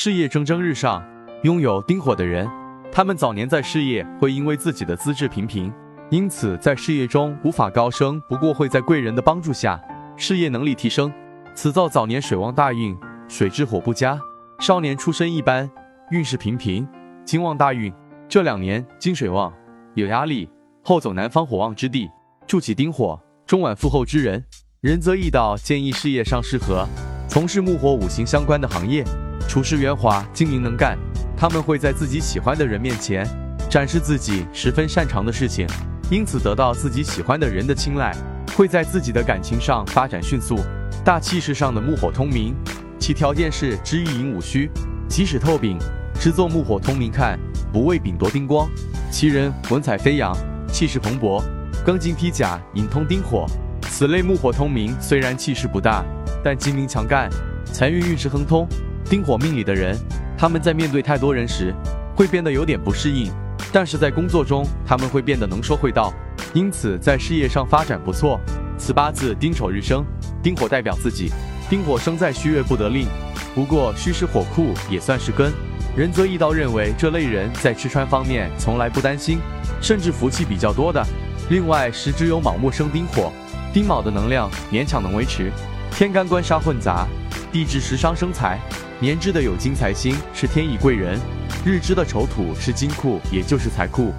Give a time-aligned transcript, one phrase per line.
[0.00, 1.02] 事业蒸蒸日上。
[1.42, 2.48] 拥有丁火的人，
[2.92, 5.72] 他们早年在事业会因为自己的资质平平，
[6.08, 9.80] 因此在事业中无法高升，不过会在贵人的帮助下，
[10.16, 11.12] 事业能力提升。
[11.52, 14.16] 此造早年水旺大运，水之火不佳。
[14.60, 15.68] 少年出身一般，
[16.12, 16.86] 运势平平。
[17.24, 17.92] 金旺大运，
[18.28, 19.52] 这两年金水旺，
[19.94, 20.48] 有压力。
[20.84, 22.08] 后走南方火旺之地，
[22.46, 24.44] 筑起丁火，中晚富厚之人。
[24.80, 26.86] 仁则易道建议事业上适合
[27.26, 29.02] 从事木火五行相关的行业，
[29.48, 30.96] 处事圆滑，精明能干。
[31.34, 33.26] 他们会在自己喜欢的人面前
[33.70, 35.66] 展示自己十分擅长的事情，
[36.10, 38.14] 因此得到自己喜欢的人的青睐。
[38.54, 40.58] 会在自己的感情上发展迅速。
[41.04, 42.54] 大气势上的木火通明，
[42.98, 44.68] 其条件是知一寅午戌，
[45.08, 45.78] 即使透丙，
[46.18, 47.38] 制作木火通明看
[47.72, 48.68] 不为丙夺丁光。
[49.10, 50.36] 其人文采飞扬，
[50.72, 51.40] 气势蓬勃，
[51.86, 53.46] 庚金披甲引通丁火。
[53.82, 56.04] 此类木火通明虽然气势不大，
[56.42, 57.30] 但精明强干，
[57.72, 58.66] 财运运势亨通。
[59.10, 59.98] 丁火命里的人，
[60.36, 61.74] 他们在面对太多人时
[62.14, 63.32] 会变得有点不适应，
[63.72, 66.12] 但是在工作中他们会变得能说会道，
[66.52, 68.38] 因此在事业上发展不错。
[68.76, 70.04] 此八字丁丑日生，
[70.42, 71.32] 丁火代表自己，
[71.70, 73.06] 丁火生在戌月不得令，
[73.54, 75.50] 不过戌是火库，也算是根。
[75.96, 79.38] 仁则易道认为这类人在吃穿方面从来不担心，
[79.80, 81.02] 甚至福气比较多的。
[81.48, 83.32] 另外时只有卯木生丁火，
[83.72, 85.50] 丁卯的能量勉强能维持。
[85.90, 87.08] 天干官杀混杂，
[87.50, 88.60] 地支食伤生财，
[89.00, 91.18] 年支的有金财星是天乙贵人，
[91.64, 94.12] 日支的丑土是金库，也就是财库。